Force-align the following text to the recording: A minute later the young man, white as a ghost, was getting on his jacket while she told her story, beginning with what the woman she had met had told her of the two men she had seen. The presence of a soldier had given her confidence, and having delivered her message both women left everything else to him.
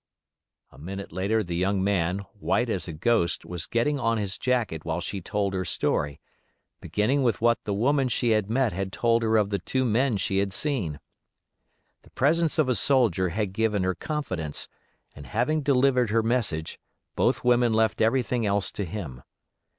A 0.71 0.79
minute 0.79 1.11
later 1.11 1.43
the 1.43 1.55
young 1.55 1.83
man, 1.83 2.21
white 2.39 2.71
as 2.71 2.87
a 2.87 2.91
ghost, 2.91 3.45
was 3.45 3.67
getting 3.67 3.99
on 3.99 4.17
his 4.17 4.39
jacket 4.39 4.83
while 4.83 4.99
she 4.99 5.21
told 5.21 5.53
her 5.53 5.63
story, 5.63 6.19
beginning 6.81 7.21
with 7.21 7.39
what 7.39 7.63
the 7.65 7.73
woman 7.75 8.07
she 8.07 8.31
had 8.31 8.49
met 8.49 8.73
had 8.73 8.91
told 8.91 9.21
her 9.21 9.37
of 9.37 9.51
the 9.51 9.59
two 9.59 9.85
men 9.85 10.17
she 10.17 10.39
had 10.39 10.53
seen. 10.53 10.99
The 12.01 12.09
presence 12.09 12.57
of 12.57 12.67
a 12.67 12.73
soldier 12.73 13.29
had 13.29 13.53
given 13.53 13.83
her 13.83 13.93
confidence, 13.93 14.67
and 15.15 15.27
having 15.27 15.61
delivered 15.61 16.09
her 16.09 16.23
message 16.23 16.79
both 17.15 17.43
women 17.43 17.71
left 17.71 18.01
everything 18.01 18.43
else 18.43 18.71
to 18.71 18.85
him. 18.85 19.21